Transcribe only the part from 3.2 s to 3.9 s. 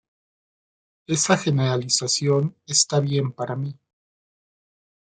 para mí.